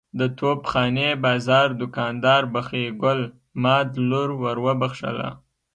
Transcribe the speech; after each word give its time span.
د 0.19 0.21
توپ 0.37 0.59
خانې 0.71 1.09
بازار 1.23 1.67
دوکاندار 1.81 2.41
بخۍ 2.53 2.85
ګل 3.03 3.21
ماد 3.63 3.87
لور 4.09 4.29
ور 4.41 4.57
وبخښله. 4.65 5.29